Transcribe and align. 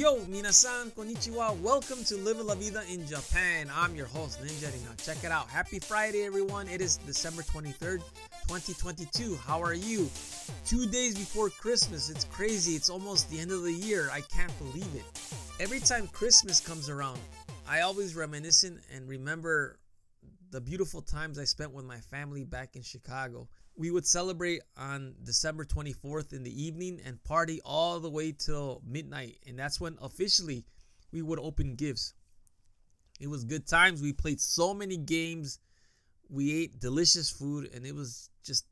Yo, 0.00 0.16
minasan, 0.30 0.90
konnichiwa. 0.92 1.60
Welcome 1.60 2.02
to 2.04 2.16
Live 2.16 2.40
La 2.40 2.54
Vida 2.54 2.82
in 2.90 3.06
Japan. 3.06 3.70
I'm 3.70 3.94
your 3.94 4.06
host, 4.06 4.40
Ninja 4.40 4.72
Rina. 4.72 4.96
Check 4.96 5.22
it 5.24 5.30
out. 5.30 5.46
Happy 5.50 5.78
Friday, 5.78 6.24
everyone. 6.24 6.68
It 6.68 6.80
is 6.80 6.96
December 6.96 7.42
23rd, 7.42 8.00
2022. 8.48 9.36
How 9.36 9.62
are 9.62 9.74
you? 9.74 10.08
Two 10.64 10.86
days 10.86 11.18
before 11.18 11.50
Christmas. 11.50 12.08
It's 12.08 12.24
crazy. 12.24 12.76
It's 12.76 12.88
almost 12.88 13.30
the 13.30 13.40
end 13.40 13.50
of 13.50 13.62
the 13.62 13.74
year. 13.74 14.08
I 14.10 14.22
can't 14.22 14.58
believe 14.58 14.88
it. 14.94 15.04
Every 15.60 15.80
time 15.80 16.06
Christmas 16.06 16.60
comes 16.60 16.88
around, 16.88 17.20
I 17.68 17.82
always 17.82 18.14
reminisce 18.14 18.64
and 18.64 19.06
remember 19.06 19.76
the 20.50 20.62
beautiful 20.62 21.02
times 21.02 21.38
I 21.38 21.44
spent 21.44 21.74
with 21.74 21.84
my 21.84 21.98
family 21.98 22.44
back 22.44 22.74
in 22.74 22.80
Chicago 22.80 23.48
we 23.76 23.90
would 23.90 24.06
celebrate 24.06 24.60
on 24.76 25.14
December 25.24 25.64
24th 25.64 26.32
in 26.32 26.42
the 26.42 26.62
evening 26.62 27.00
and 27.04 27.22
party 27.24 27.60
all 27.64 27.98
the 28.00 28.10
way 28.10 28.32
till 28.32 28.82
midnight. 28.86 29.38
And 29.46 29.58
that's 29.58 29.80
when 29.80 29.96
officially 30.02 30.64
we 31.12 31.22
would 31.22 31.38
open 31.38 31.74
gifts. 31.74 32.14
It 33.20 33.28
was 33.28 33.44
good 33.44 33.66
times. 33.66 34.02
We 34.02 34.12
played 34.12 34.40
so 34.40 34.74
many 34.74 34.96
games. 34.96 35.58
We 36.28 36.62
ate 36.62 36.80
delicious 36.80 37.30
food 37.30 37.70
and 37.74 37.86
it 37.86 37.94
was 37.94 38.30
just 38.44 38.66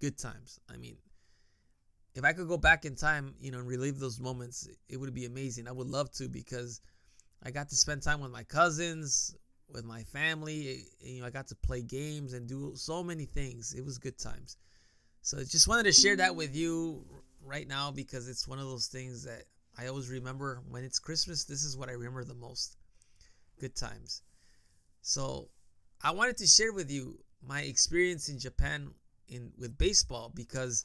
good 0.00 0.18
times. 0.18 0.60
I 0.72 0.76
mean, 0.76 0.96
if 2.14 2.24
I 2.24 2.32
could 2.32 2.48
go 2.48 2.58
back 2.58 2.84
in 2.84 2.94
time, 2.94 3.34
you 3.40 3.50
know, 3.50 3.58
and 3.58 3.66
relive 3.66 3.98
those 3.98 4.20
moments, 4.20 4.68
it 4.88 4.98
would 4.98 5.14
be 5.14 5.24
amazing. 5.24 5.66
I 5.66 5.72
would 5.72 5.88
love 5.88 6.10
to 6.12 6.28
because 6.28 6.80
I 7.42 7.50
got 7.50 7.68
to 7.70 7.76
spend 7.76 8.02
time 8.02 8.20
with 8.20 8.30
my 8.30 8.44
cousins 8.44 9.34
with 9.72 9.84
my 9.84 10.02
family. 10.04 10.68
Eh, 10.68 11.08
you 11.08 11.20
know, 11.20 11.26
I 11.26 11.30
got 11.30 11.48
to 11.48 11.54
play 11.54 11.82
games 11.82 12.32
and 12.32 12.46
do 12.46 12.72
so 12.74 13.02
many 13.02 13.24
things. 13.24 13.74
It 13.74 13.84
was 13.84 13.98
good 13.98 14.18
times. 14.18 14.56
So 15.22 15.38
I 15.38 15.44
just 15.44 15.68
wanted 15.68 15.84
to 15.84 15.92
share 15.92 16.16
that 16.16 16.34
with 16.34 16.54
you 16.54 17.04
right 17.44 17.66
now 17.66 17.90
because 17.90 18.28
it's 18.28 18.46
one 18.46 18.58
of 18.58 18.66
those 18.66 18.86
things 18.86 19.24
that 19.24 19.44
I 19.78 19.86
always 19.86 20.08
remember 20.08 20.60
when 20.68 20.84
it's 20.84 20.98
Christmas. 20.98 21.44
This 21.44 21.64
is 21.64 21.76
what 21.76 21.88
I 21.88 21.92
remember 21.92 22.24
the 22.24 22.34
most. 22.34 22.76
Good 23.60 23.74
times. 23.74 24.22
So 25.00 25.48
I 26.02 26.10
wanted 26.10 26.36
to 26.38 26.46
share 26.46 26.72
with 26.72 26.90
you 26.90 27.18
my 27.46 27.62
experience 27.62 28.28
in 28.28 28.38
Japan 28.38 28.90
in 29.28 29.52
with 29.58 29.78
baseball 29.78 30.30
because 30.34 30.84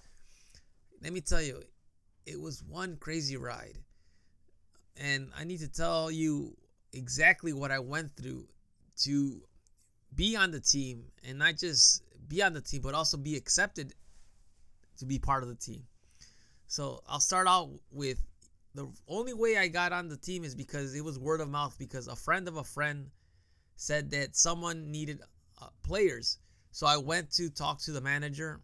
let 1.02 1.14
me 1.14 1.22
tell 1.22 1.42
you, 1.42 1.62
it 2.26 2.40
was 2.40 2.64
one 2.64 2.98
crazy 2.98 3.38
ride. 3.38 3.78
And 4.96 5.32
I 5.38 5.44
need 5.44 5.60
to 5.60 5.68
tell 5.68 6.10
you 6.10 6.56
exactly 6.94 7.54
what 7.54 7.72
I 7.72 7.80
went 7.80 8.16
through 8.16 8.48
to 8.98 9.42
be 10.16 10.36
on 10.36 10.52
the 10.52 10.60
team 10.60 11.06
and 11.28 11.38
not 11.40 11.58
just 11.58 12.04
be 12.28 12.42
on 12.42 12.54
the 12.54 12.62
team, 12.62 12.82
but 12.82 12.94
also 12.94 13.18
be 13.18 13.36
accepted 13.36 13.94
to 14.98 15.06
be 15.06 15.20
part 15.20 15.44
of 15.44 15.50
the 15.50 15.56
team. 15.56 15.84
So 16.68 17.02
I'll 17.08 17.20
start 17.20 17.48
out 17.48 17.70
with 17.92 18.22
the 18.76 18.92
only 19.08 19.34
way 19.34 19.58
I 19.58 19.68
got 19.68 19.92
on 19.92 20.08
the 20.08 20.18
team 20.18 20.44
is 20.44 20.54
because 20.54 20.94
it 20.96 21.04
was 21.04 21.18
word 21.18 21.42
of 21.42 21.50
mouth 21.50 21.76
because 21.80 22.08
a 22.08 22.16
friend 22.16 22.48
of 22.48 22.58
a 22.58 22.64
friend 22.64 23.10
said 23.76 24.12
that 24.12 24.36
someone 24.36 24.92
needed 24.92 25.22
uh, 25.62 25.68
players. 25.84 26.38
So 26.72 26.86
I 26.86 26.98
went 26.98 27.32
to 27.34 27.50
talk 27.50 27.80
to 27.82 27.92
the 27.92 28.02
manager. 28.02 28.62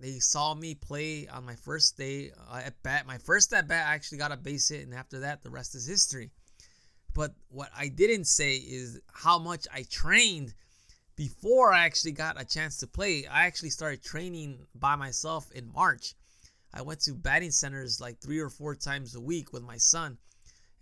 They 0.00 0.18
saw 0.18 0.54
me 0.54 0.74
play 0.74 1.28
on 1.28 1.44
my 1.44 1.54
first 1.54 1.96
day 1.96 2.32
uh, 2.50 2.62
at 2.64 2.82
bat. 2.82 3.06
My 3.06 3.18
first 3.18 3.52
at 3.52 3.68
bat, 3.68 3.86
I 3.86 3.94
actually 3.94 4.18
got 4.18 4.32
a 4.32 4.36
base 4.36 4.68
hit, 4.68 4.84
and 4.84 4.94
after 4.94 5.20
that, 5.20 5.42
the 5.42 5.50
rest 5.50 5.74
is 5.74 5.86
history. 5.86 6.30
But 7.14 7.32
what 7.48 7.70
I 7.76 7.88
didn't 7.88 8.24
say 8.24 8.56
is 8.56 9.00
how 9.12 9.38
much 9.38 9.66
I 9.72 9.84
trained 9.84 10.52
before 11.16 11.72
I 11.72 11.84
actually 11.84 12.12
got 12.12 12.40
a 12.40 12.44
chance 12.44 12.78
to 12.78 12.88
play. 12.88 13.24
I 13.26 13.46
actually 13.46 13.70
started 13.70 14.02
training 14.02 14.66
by 14.74 14.96
myself 14.96 15.50
in 15.52 15.72
March. 15.72 16.14
I 16.72 16.82
went 16.82 17.00
to 17.02 17.14
batting 17.14 17.52
centers 17.52 18.00
like 18.00 18.18
three 18.18 18.40
or 18.40 18.50
four 18.50 18.74
times 18.74 19.14
a 19.14 19.20
week 19.20 19.52
with 19.52 19.62
my 19.62 19.76
son. 19.76 20.18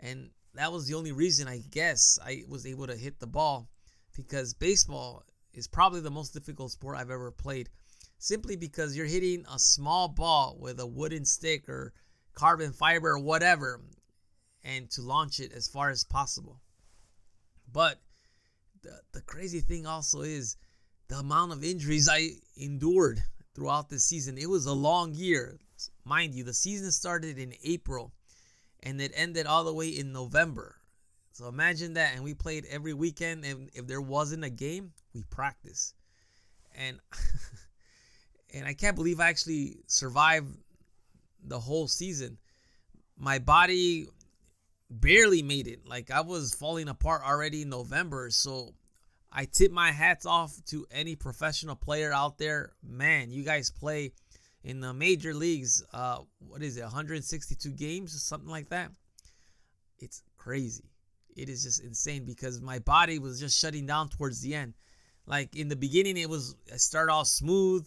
And 0.00 0.30
that 0.54 0.72
was 0.72 0.86
the 0.86 0.94
only 0.94 1.12
reason 1.12 1.48
I 1.48 1.58
guess 1.58 2.18
I 2.24 2.44
was 2.48 2.64
able 2.66 2.86
to 2.86 2.96
hit 2.96 3.20
the 3.20 3.26
ball 3.26 3.68
because 4.16 4.54
baseball 4.54 5.24
is 5.52 5.68
probably 5.68 6.00
the 6.00 6.10
most 6.10 6.32
difficult 6.32 6.72
sport 6.72 6.96
I've 6.96 7.10
ever 7.10 7.30
played. 7.30 7.68
Simply 8.18 8.56
because 8.56 8.96
you're 8.96 9.04
hitting 9.04 9.44
a 9.52 9.58
small 9.58 10.08
ball 10.08 10.56
with 10.58 10.80
a 10.80 10.86
wooden 10.86 11.26
stick 11.26 11.68
or 11.68 11.92
carbon 12.34 12.72
fiber 12.72 13.10
or 13.10 13.18
whatever 13.18 13.82
and 14.64 14.90
to 14.90 15.02
launch 15.02 15.40
it 15.40 15.52
as 15.52 15.68
far 15.68 15.90
as 15.90 16.04
possible. 16.04 16.60
But 17.72 18.00
the, 18.82 19.00
the 19.12 19.22
crazy 19.22 19.60
thing 19.60 19.86
also 19.86 20.22
is 20.22 20.56
the 21.08 21.16
amount 21.16 21.52
of 21.52 21.64
injuries 21.64 22.08
I 22.08 22.30
endured 22.56 23.22
throughout 23.54 23.88
this 23.88 24.04
season. 24.04 24.38
It 24.38 24.48
was 24.48 24.66
a 24.66 24.72
long 24.72 25.14
year. 25.14 25.58
Mind 26.04 26.34
you, 26.34 26.44
the 26.44 26.54
season 26.54 26.90
started 26.92 27.38
in 27.38 27.54
April 27.64 28.12
and 28.82 29.00
it 29.00 29.12
ended 29.14 29.46
all 29.46 29.64
the 29.64 29.74
way 29.74 29.88
in 29.88 30.12
November. 30.12 30.76
So 31.32 31.48
imagine 31.48 31.94
that. 31.94 32.14
And 32.14 32.24
we 32.24 32.34
played 32.34 32.66
every 32.66 32.92
weekend. 32.92 33.44
And 33.44 33.70
if 33.74 33.86
there 33.86 34.00
wasn't 34.00 34.44
a 34.44 34.50
game, 34.50 34.92
we 35.14 35.22
practiced. 35.24 35.94
And 36.74 36.98
and 38.54 38.66
I 38.66 38.74
can't 38.74 38.96
believe 38.96 39.20
I 39.20 39.28
actually 39.28 39.78
survived 39.86 40.48
the 41.44 41.60
whole 41.60 41.88
season. 41.88 42.38
My 43.16 43.38
body 43.38 44.08
barely 45.00 45.42
made 45.42 45.66
it. 45.66 45.88
Like 45.88 46.10
I 46.10 46.20
was 46.20 46.54
falling 46.54 46.88
apart 46.88 47.22
already 47.26 47.62
in 47.62 47.70
November. 47.70 48.30
So 48.30 48.74
I 49.30 49.46
tip 49.46 49.72
my 49.72 49.90
hats 49.90 50.26
off 50.26 50.54
to 50.66 50.86
any 50.90 51.16
professional 51.16 51.76
player 51.76 52.12
out 52.12 52.38
there. 52.38 52.72
Man, 52.82 53.30
you 53.30 53.42
guys 53.44 53.70
play 53.70 54.12
in 54.62 54.80
the 54.80 54.92
major 54.92 55.34
leagues. 55.34 55.82
Uh, 55.92 56.18
what 56.46 56.62
is 56.62 56.76
it, 56.76 56.82
162 56.82 57.70
games 57.70 58.14
or 58.14 58.18
something 58.18 58.50
like 58.50 58.68
that? 58.68 58.90
It's 59.98 60.22
crazy. 60.36 60.90
It 61.34 61.48
is 61.48 61.62
just 61.62 61.80
insane 61.80 62.24
because 62.24 62.60
my 62.60 62.78
body 62.80 63.18
was 63.18 63.40
just 63.40 63.58
shutting 63.58 63.86
down 63.86 64.10
towards 64.10 64.40
the 64.42 64.54
end. 64.54 64.74
Like 65.26 65.56
in 65.56 65.68
the 65.68 65.76
beginning, 65.76 66.18
it 66.18 66.28
was 66.28 66.56
I 66.72 66.76
started 66.76 67.12
off 67.12 67.28
smooth. 67.28 67.86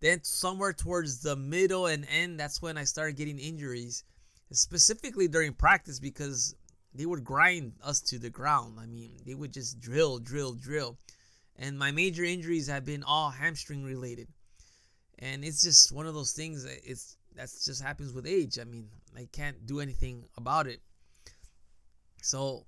Then 0.00 0.24
somewhere 0.24 0.72
towards 0.72 1.20
the 1.20 1.36
middle 1.36 1.86
and 1.86 2.06
end, 2.10 2.40
that's 2.40 2.60
when 2.60 2.78
I 2.78 2.84
started 2.84 3.16
getting 3.16 3.38
injuries 3.38 4.04
specifically 4.52 5.28
during 5.28 5.52
practice 5.52 6.00
because 6.00 6.54
they 6.94 7.06
would 7.06 7.24
grind 7.24 7.74
us 7.82 8.00
to 8.00 8.18
the 8.18 8.30
ground. 8.30 8.78
I 8.80 8.86
mean, 8.86 9.12
they 9.24 9.34
would 9.34 9.52
just 9.52 9.80
drill, 9.80 10.18
drill, 10.18 10.54
drill. 10.54 10.98
And 11.56 11.78
my 11.78 11.90
major 11.90 12.24
injuries 12.24 12.68
have 12.68 12.84
been 12.84 13.02
all 13.02 13.30
hamstring 13.30 13.84
related. 13.84 14.28
And 15.18 15.44
it's 15.44 15.62
just 15.62 15.92
one 15.92 16.06
of 16.06 16.14
those 16.14 16.32
things 16.32 16.64
that 16.64 16.78
it's 16.82 17.16
that's 17.36 17.64
just 17.64 17.82
happens 17.82 18.12
with 18.12 18.26
age. 18.26 18.58
I 18.58 18.64
mean, 18.64 18.88
I 19.16 19.28
can't 19.30 19.66
do 19.66 19.80
anything 19.80 20.24
about 20.36 20.66
it. 20.66 20.80
So, 22.22 22.66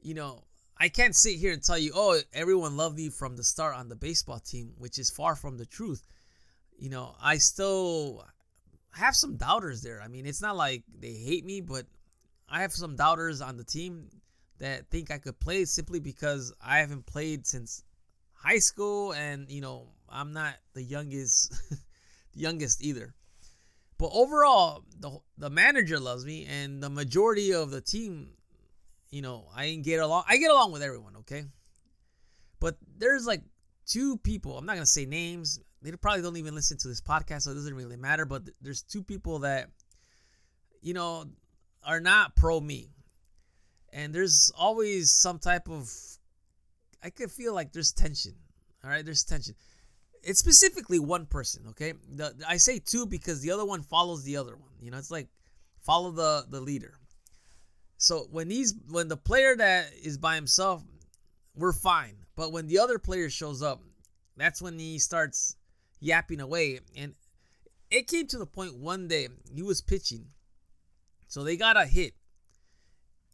you 0.00 0.14
know, 0.14 0.44
I 0.78 0.88
can't 0.88 1.16
sit 1.16 1.36
here 1.36 1.52
and 1.52 1.62
tell 1.62 1.78
you, 1.78 1.92
oh, 1.94 2.20
everyone 2.32 2.76
loved 2.76 2.96
me 2.96 3.08
from 3.08 3.36
the 3.36 3.44
start 3.44 3.76
on 3.76 3.88
the 3.88 3.96
baseball 3.96 4.38
team, 4.38 4.72
which 4.78 4.98
is 4.98 5.10
far 5.10 5.34
from 5.34 5.58
the 5.58 5.66
truth. 5.66 6.02
You 6.78 6.88
know, 6.88 7.14
I 7.20 7.36
still 7.38 8.24
have 8.92 9.14
some 9.16 9.36
doubters 9.36 9.82
there. 9.82 10.00
I 10.02 10.08
mean, 10.08 10.26
it's 10.26 10.42
not 10.42 10.56
like 10.56 10.84
they 10.98 11.12
hate 11.12 11.44
me, 11.44 11.60
but 11.60 11.86
I 12.48 12.62
have 12.62 12.72
some 12.72 12.96
doubters 12.96 13.40
on 13.40 13.56
the 13.56 13.64
team 13.64 14.08
that 14.58 14.90
think 14.90 15.10
I 15.10 15.18
could 15.18 15.38
play 15.40 15.64
simply 15.64 16.00
because 16.00 16.52
I 16.60 16.78
haven't 16.78 17.06
played 17.06 17.46
since 17.46 17.84
high 18.34 18.58
school 18.58 19.12
and, 19.12 19.50
you 19.50 19.60
know, 19.60 19.88
I'm 20.08 20.32
not 20.32 20.54
the 20.74 20.82
youngest 20.82 21.50
the 21.70 22.40
youngest 22.40 22.82
either. 22.82 23.14
But 23.98 24.10
overall, 24.12 24.84
the 24.98 25.18
the 25.38 25.50
manager 25.50 26.00
loves 26.00 26.24
me 26.24 26.46
and 26.46 26.82
the 26.82 26.90
majority 26.90 27.52
of 27.52 27.70
the 27.70 27.80
team, 27.80 28.30
you 29.10 29.22
know, 29.22 29.46
I 29.54 29.74
get 29.74 30.00
along 30.00 30.24
I 30.26 30.38
get 30.38 30.50
along 30.50 30.72
with 30.72 30.82
everyone, 30.82 31.16
okay? 31.18 31.44
But 32.58 32.76
there's 32.98 33.26
like 33.26 33.42
two 33.86 34.16
people, 34.18 34.56
I'm 34.56 34.66
not 34.66 34.76
to 34.76 34.86
say 34.86 35.06
names, 35.06 35.60
they 35.82 35.92
probably 35.92 36.22
don't 36.22 36.36
even 36.36 36.54
listen 36.54 36.76
to 36.78 36.88
this 36.88 37.00
podcast, 37.00 37.42
so 37.42 37.52
it 37.52 37.54
doesn't 37.54 37.74
really 37.74 37.96
matter. 37.96 38.24
But 38.24 38.42
there's 38.60 38.82
two 38.82 39.02
people 39.02 39.40
that, 39.40 39.70
you 40.82 40.94
know, 40.94 41.24
are 41.84 42.00
not 42.00 42.36
pro 42.36 42.60
me, 42.60 42.90
and 43.92 44.14
there's 44.14 44.52
always 44.58 45.10
some 45.10 45.38
type 45.38 45.68
of, 45.68 45.90
I 47.02 47.10
could 47.10 47.30
feel 47.30 47.54
like 47.54 47.72
there's 47.72 47.92
tension. 47.92 48.34
All 48.84 48.90
right, 48.90 49.04
there's 49.04 49.24
tension. 49.24 49.54
It's 50.22 50.38
specifically 50.38 50.98
one 50.98 51.26
person. 51.26 51.64
Okay, 51.70 51.94
the, 52.10 52.34
I 52.46 52.58
say 52.58 52.78
two 52.78 53.06
because 53.06 53.40
the 53.40 53.50
other 53.52 53.64
one 53.64 53.82
follows 53.82 54.22
the 54.24 54.36
other 54.36 54.56
one. 54.56 54.72
You 54.80 54.90
know, 54.90 54.98
it's 54.98 55.10
like 55.10 55.28
follow 55.80 56.10
the 56.10 56.44
the 56.48 56.60
leader. 56.60 56.98
So 57.96 58.26
when 58.30 58.50
he's 58.50 58.74
when 58.88 59.08
the 59.08 59.16
player 59.16 59.56
that 59.56 59.92
is 60.02 60.18
by 60.18 60.34
himself, 60.34 60.82
we're 61.54 61.72
fine. 61.72 62.16
But 62.40 62.52
when 62.52 62.68
the 62.68 62.78
other 62.78 62.98
player 62.98 63.28
shows 63.28 63.60
up, 63.60 63.82
that's 64.34 64.62
when 64.62 64.78
he 64.78 64.98
starts 64.98 65.56
yapping 66.00 66.40
away. 66.40 66.80
And 66.96 67.12
it 67.90 68.06
came 68.06 68.28
to 68.28 68.38
the 68.38 68.46
point 68.46 68.78
one 68.78 69.08
day 69.08 69.28
he 69.54 69.60
was 69.60 69.82
pitching. 69.82 70.24
So 71.28 71.44
they 71.44 71.58
got 71.58 71.76
a 71.76 71.84
hit. 71.84 72.14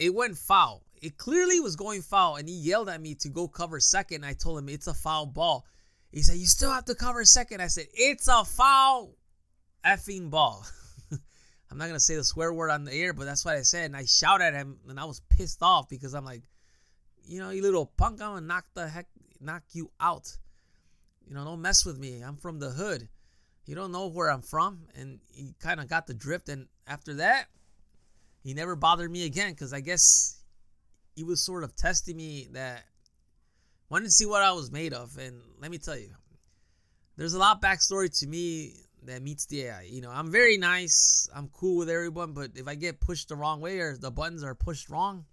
It 0.01 0.13
went 0.13 0.37
foul. 0.37 0.83
It 1.01 1.19
clearly 1.19 1.61
was 1.61 1.77
going 1.77 2.03
foul, 2.03 2.35
and 2.35 2.49
he 2.49 2.57
yelled 2.57 2.89
at 2.89 3.01
me 3.01 3.15
to 3.21 3.29
go 3.29 3.47
cover 3.47 3.79
second. 3.79 4.25
I 4.25 4.33
told 4.33 4.59
him 4.59 4.69
it's 4.69 4.89
a 4.89 4.95
foul 4.95 5.27
ball. 5.27 5.67
He 6.11 6.23
said, 6.23 6.39
You 6.39 6.47
still 6.47 6.73
have 6.73 6.87
to 6.87 6.97
cover 6.97 7.25
second. 7.25 7.63
I 7.63 7.69
said, 7.69 7.87
It's 7.95 8.27
a 8.27 8.45
foul 8.45 9.15
effing 9.85 10.31
ball. 10.31 10.67
I'm 11.71 11.79
not 11.79 11.87
gonna 11.87 12.01
say 12.01 12.17
the 12.17 12.25
swear 12.25 12.53
word 12.53 12.71
on 12.71 12.83
the 12.83 12.93
air, 12.93 13.13
but 13.13 13.25
that's 13.25 13.45
what 13.45 13.55
I 13.55 13.63
said. 13.63 13.85
And 13.85 13.97
I 13.97 14.05
shouted 14.05 14.47
at 14.47 14.55
him, 14.55 14.81
and 14.89 14.99
I 14.99 15.05
was 15.05 15.21
pissed 15.31 15.63
off 15.63 15.89
because 15.89 16.13
I'm 16.13 16.25
like, 16.25 16.43
you 17.27 17.41
know, 17.41 17.51
you 17.51 17.63
little 17.63 17.87
punk, 17.87 18.23
I'm 18.23 18.35
gonna 18.35 18.47
knock 18.47 18.67
the 18.75 18.89
heck, 18.89 19.07
knock 19.41 19.63
you 19.73 19.91
out. 20.01 20.37
You 21.27 21.35
know, 21.35 21.45
don't 21.45 21.61
mess 21.61 21.85
with 21.85 21.99
me. 21.99 22.23
I'm 22.23 22.37
from 22.37 22.59
the 22.59 22.71
hood. 22.71 23.09
You 23.67 23.75
don't 23.75 23.91
know 23.91 24.07
where 24.07 24.31
I'm 24.31 24.43
from, 24.43 24.87
and 24.95 25.19
he 25.33 25.55
kind 25.61 25.81
of 25.81 25.89
got 25.89 26.07
the 26.07 26.15
drift. 26.15 26.49
And 26.49 26.69
after 26.87 27.15
that, 27.15 27.47
he 28.45 28.55
never 28.55 28.77
bothered 28.77 29.11
me 29.11 29.27
again 29.27 29.51
because 29.51 29.73
I 29.73 29.81
guess 29.81 30.41
he 31.17 31.25
was 31.25 31.45
sort 31.45 31.65
of 31.65 31.75
testing 31.75 32.17
me 32.17 32.49
that 32.53 32.85
wanted 33.91 34.05
to 34.05 34.11
see 34.13 34.27
what 34.27 34.43
I 34.43 34.53
was 34.53 34.71
made 34.71 34.93
of. 34.93 35.19
And 35.19 35.41
let 35.61 35.73
me 35.73 35.79
tell 35.79 35.99
you, 35.99 36.11
there's 37.17 37.35
a 37.35 37.39
lot 37.39 37.61
backstory 37.61 38.17
to 38.21 38.27
me 38.29 38.75
that 39.03 39.23
meets 39.23 39.47
the 39.47 39.63
AI. 39.63 39.83
You 39.83 40.01
know, 40.01 40.11
I'm 40.11 40.31
very 40.31 40.59
nice. 40.59 41.29
I'm 41.35 41.49
cool 41.49 41.79
with 41.79 41.89
everyone, 41.91 42.33
but 42.35 42.53
if 42.55 42.69
I 42.69 42.77
get 42.77 43.01
pushed 43.01 43.31
the 43.31 43.37
wrong 43.37 43.61
way 43.61 43.81
or 43.81 43.97
the 43.97 44.13
buttons 44.13 44.45
are 44.45 44.55
pushed 44.55 44.89
wrong, 44.91 45.25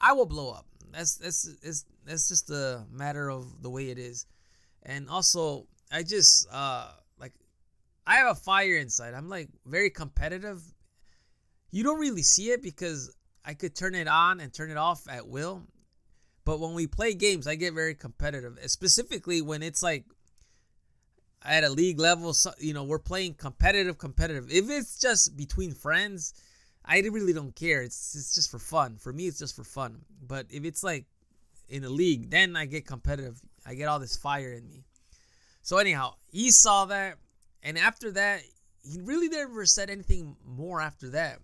I 0.00 0.12
will 0.12 0.26
blow 0.26 0.50
up. 0.50 0.66
That's 0.92 1.16
that's 1.16 1.48
it's 1.62 1.84
that's 2.04 2.28
just 2.28 2.50
a 2.50 2.84
matter 2.90 3.30
of 3.30 3.62
the 3.62 3.70
way 3.70 3.90
it 3.90 3.98
is. 3.98 4.26
And 4.82 5.08
also, 5.08 5.66
I 5.90 6.02
just 6.02 6.46
uh 6.52 6.88
like 7.18 7.32
I 8.06 8.16
have 8.16 8.36
a 8.36 8.40
fire 8.40 8.76
inside. 8.76 9.14
I'm 9.14 9.28
like 9.28 9.48
very 9.66 9.90
competitive. 9.90 10.62
You 11.70 11.82
don't 11.82 11.98
really 11.98 12.22
see 12.22 12.50
it 12.50 12.62
because 12.62 13.14
I 13.44 13.54
could 13.54 13.74
turn 13.74 13.94
it 13.94 14.08
on 14.08 14.40
and 14.40 14.52
turn 14.52 14.70
it 14.70 14.76
off 14.76 15.08
at 15.08 15.26
will. 15.26 15.62
But 16.44 16.60
when 16.60 16.74
we 16.74 16.86
play 16.86 17.14
games, 17.14 17.46
I 17.46 17.54
get 17.54 17.74
very 17.74 17.94
competitive, 17.94 18.58
specifically 18.66 19.40
when 19.40 19.62
it's 19.62 19.82
like 19.82 20.04
at 21.42 21.64
a 21.64 21.68
league 21.68 21.98
level, 21.98 22.32
so, 22.32 22.52
you 22.58 22.72
know, 22.72 22.84
we're 22.84 22.98
playing 22.98 23.34
competitive, 23.34 23.98
competitive. 23.98 24.50
If 24.50 24.70
it's 24.70 24.98
just 24.98 25.36
between 25.36 25.72
friends, 25.72 26.34
I 26.84 27.00
really 27.00 27.32
don't 27.32 27.54
care. 27.54 27.82
It's 27.82 28.14
it's 28.14 28.34
just 28.34 28.50
for 28.50 28.58
fun. 28.58 28.96
For 28.96 29.12
me, 29.12 29.26
it's 29.26 29.38
just 29.38 29.56
for 29.56 29.64
fun. 29.64 30.02
But 30.26 30.46
if 30.50 30.64
it's 30.64 30.82
like 30.82 31.06
in 31.68 31.84
a 31.84 31.88
league, 31.88 32.30
then 32.30 32.56
I 32.56 32.66
get 32.66 32.86
competitive. 32.86 33.40
I 33.66 33.74
get 33.74 33.88
all 33.88 33.98
this 33.98 34.16
fire 34.16 34.52
in 34.52 34.68
me. 34.68 34.84
So 35.62 35.78
anyhow, 35.78 36.14
he 36.30 36.50
saw 36.50 36.84
that, 36.86 37.16
and 37.62 37.78
after 37.78 38.10
that, 38.12 38.42
he 38.82 39.00
really 39.00 39.28
never 39.28 39.64
said 39.64 39.88
anything 39.88 40.36
more 40.44 40.80
after 40.80 41.10
that. 41.10 41.38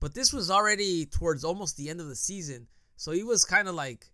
But 0.00 0.14
this 0.14 0.32
was 0.32 0.50
already 0.50 1.06
towards 1.06 1.44
almost 1.44 1.76
the 1.76 1.90
end 1.90 2.00
of 2.00 2.08
the 2.08 2.16
season, 2.16 2.66
so 2.96 3.12
he 3.12 3.22
was 3.22 3.44
kind 3.44 3.68
of 3.68 3.74
like 3.74 4.06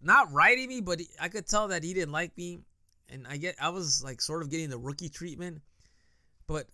not 0.00 0.32
writing 0.32 0.68
me, 0.68 0.80
but 0.80 1.00
I 1.20 1.28
could 1.28 1.46
tell 1.46 1.68
that 1.68 1.82
he 1.82 1.92
didn't 1.92 2.12
like 2.12 2.36
me 2.36 2.60
and 3.08 3.26
I 3.28 3.36
get 3.36 3.56
I 3.60 3.68
was 3.70 4.02
like 4.02 4.20
sort 4.20 4.42
of 4.42 4.50
getting 4.50 4.70
the 4.70 4.78
rookie 4.78 5.08
treatment. 5.08 5.62
But 6.46 6.66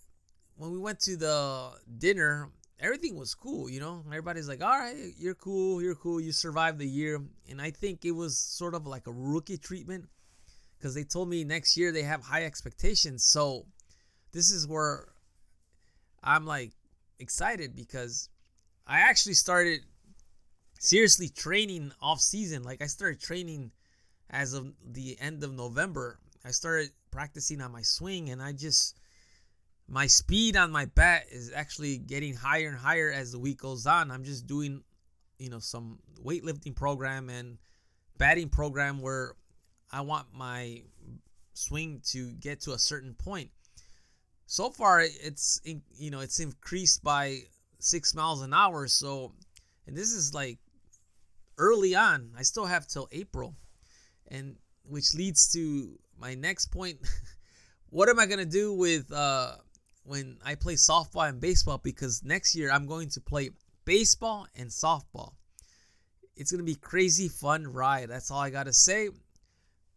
when 0.56 0.72
we 0.72 0.78
went 0.78 1.00
to 1.00 1.16
the 1.16 1.72
dinner, 1.98 2.50
everything 2.78 3.16
was 3.16 3.34
cool, 3.34 3.70
you 3.70 3.80
know. 3.80 4.02
Everybody's 4.06 4.48
like, 4.48 4.62
"All 4.62 4.78
right, 4.78 5.14
you're 5.18 5.34
cool, 5.34 5.82
you're 5.82 5.94
cool, 5.94 6.20
you 6.20 6.32
survived 6.32 6.78
the 6.78 6.86
year." 6.86 7.20
And 7.48 7.60
I 7.60 7.70
think 7.70 8.04
it 8.04 8.12
was 8.12 8.38
sort 8.38 8.74
of 8.74 8.86
like 8.86 9.06
a 9.06 9.12
rookie 9.12 9.58
treatment 9.58 10.08
because 10.78 10.94
they 10.94 11.04
told 11.04 11.28
me 11.28 11.44
next 11.44 11.76
year 11.76 11.92
they 11.92 12.02
have 12.02 12.22
high 12.22 12.44
expectations. 12.44 13.24
So 13.24 13.66
this 14.32 14.50
is 14.50 14.66
where 14.66 15.08
I'm 16.22 16.44
like 16.44 16.72
excited 17.18 17.76
because 17.76 18.28
I 18.86 19.00
actually 19.00 19.34
started 19.34 19.80
seriously 20.78 21.28
training 21.28 21.92
off 22.00 22.20
season. 22.20 22.64
Like 22.64 22.82
I 22.82 22.86
started 22.86 23.20
training 23.20 23.70
as 24.30 24.54
of 24.54 24.72
the 24.84 25.16
end 25.20 25.44
of 25.44 25.52
November. 25.52 26.18
I 26.44 26.50
started 26.50 26.90
practicing 27.12 27.60
on 27.60 27.70
my 27.70 27.82
swing 27.82 28.30
and 28.30 28.42
I 28.42 28.52
just 28.52 28.96
my 29.92 30.06
speed 30.06 30.56
on 30.56 30.70
my 30.70 30.86
bat 30.86 31.26
is 31.30 31.52
actually 31.54 31.98
getting 31.98 32.34
higher 32.34 32.66
and 32.68 32.78
higher 32.78 33.12
as 33.12 33.32
the 33.32 33.38
week 33.38 33.58
goes 33.58 33.86
on. 33.86 34.10
I'm 34.10 34.24
just 34.24 34.46
doing 34.46 34.82
you 35.38 35.50
know 35.50 35.58
some 35.58 35.98
weightlifting 36.24 36.74
program 36.74 37.28
and 37.28 37.58
batting 38.16 38.48
program 38.48 39.02
where 39.02 39.34
I 39.90 40.00
want 40.00 40.28
my 40.32 40.80
swing 41.52 42.00
to 42.06 42.32
get 42.32 42.62
to 42.62 42.72
a 42.72 42.78
certain 42.78 43.12
point. 43.12 43.50
So 44.46 44.70
far 44.70 45.02
it's 45.02 45.60
you 45.64 46.10
know 46.10 46.20
it's 46.20 46.40
increased 46.40 47.04
by 47.04 47.40
6 47.78 48.14
miles 48.14 48.40
an 48.40 48.54
hour 48.54 48.86
so 48.86 49.32
and 49.86 49.94
this 49.94 50.12
is 50.12 50.32
like 50.32 50.58
early 51.58 51.94
on. 51.94 52.30
I 52.38 52.44
still 52.44 52.64
have 52.64 52.86
till 52.86 53.08
April 53.12 53.54
and 54.28 54.56
which 54.88 55.14
leads 55.14 55.52
to 55.52 55.98
my 56.18 56.34
next 56.34 56.66
point. 56.66 56.98
what 57.90 58.08
am 58.08 58.18
I 58.18 58.24
gonna 58.24 58.46
do 58.46 58.72
with 58.72 59.12
uh, 59.12 59.56
when 60.04 60.38
I 60.44 60.54
play 60.54 60.74
softball 60.74 61.28
and 61.28 61.40
baseball? 61.40 61.78
Because 61.78 62.22
next 62.24 62.54
year 62.54 62.70
I'm 62.70 62.86
going 62.86 63.08
to 63.10 63.20
play 63.20 63.50
baseball 63.84 64.46
and 64.56 64.68
softball. 64.68 65.32
It's 66.36 66.50
gonna 66.50 66.62
be 66.62 66.74
crazy 66.74 67.28
fun 67.28 67.66
ride. 67.66 68.08
That's 68.08 68.30
all 68.30 68.40
I 68.40 68.50
gotta 68.50 68.72
say. 68.72 69.10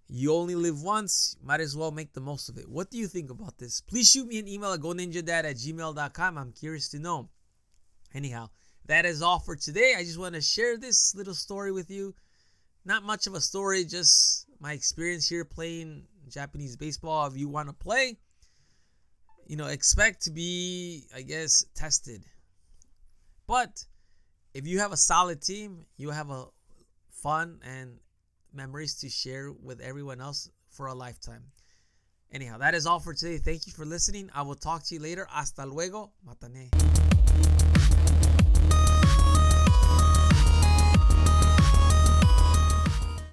You 0.07 0.34
only 0.34 0.56
live 0.56 0.84
once, 0.84 1.36
might 1.42 1.62
as 1.62 1.75
well 1.75 1.92
make 1.92 2.13
the 2.13 2.22
most 2.22 2.48
of 2.48 2.57
it. 2.57 2.69
What 2.69 2.92
do 2.92 2.98
you 2.98 3.07
think 3.07 3.31
about 3.31 3.57
this? 3.57 3.81
Please 3.81 4.10
shoot 4.10 4.28
me 4.28 4.38
an 4.38 4.48
email 4.48 4.74
at 4.74 4.80
goninjadad 4.80 5.30
at 5.30 5.56
gmail.com. 5.56 6.38
I'm 6.38 6.51
curious 6.51 6.90
to 6.90 7.00
know. 7.00 7.30
Anyhow, 8.13 8.50
that 8.86 9.06
is 9.06 9.24
all 9.24 9.40
for 9.40 9.56
today. 9.56 9.96
I 9.98 10.04
just 10.04 10.19
want 10.19 10.36
to 10.36 10.42
share 10.42 10.78
this 10.78 11.16
little 11.16 11.34
story 11.34 11.72
with 11.72 11.90
you 11.90 12.13
not 12.86 13.04
much 13.04 13.28
of 13.28 13.34
a 13.34 13.42
story, 13.42 13.84
just 13.84 14.46
my 14.60 14.74
experience 14.74 15.28
here 15.28 15.44
playing 15.44 16.04
Japanese 16.30 16.75
baseball. 16.78 17.28
If 17.28 17.36
you 17.36 17.50
want 17.50 17.68
to 17.68 17.74
play, 17.74 18.18
you 19.45 19.56
know, 19.56 19.68
expect 19.68 20.24
to 20.24 20.31
be, 20.31 21.06
I 21.15 21.21
guess, 21.21 21.65
tested. 21.75 22.24
But 23.47 23.86
if 24.53 24.65
you 24.68 24.80
have 24.80 24.92
a 24.92 24.97
solid 24.97 25.42
team, 25.42 25.86
you 25.97 26.09
have 26.09 26.30
a 26.30 26.45
fun 27.12 27.59
and 27.63 27.97
memories 28.53 28.95
to 28.95 29.09
share 29.09 29.51
with 29.51 29.81
everyone 29.81 30.21
else 30.21 30.50
for 30.69 30.88
a 30.88 30.94
lifetime. 30.94 31.44
Anyhow, 32.31 32.57
that 32.57 32.74
is 32.74 32.86
all 32.86 33.00
for 33.00 33.13
today. 33.13 33.38
Thank 33.38 33.68
you 33.68 33.74
for 33.74 33.86
listening. 33.86 34.30
I 34.33 34.42
will 34.42 34.56
talk 34.56 34.83
to 34.86 34.95
you 34.95 35.01
later. 35.01 35.27
Hasta 35.30 35.65
luego. 35.65 36.12
Matane. 36.27 36.69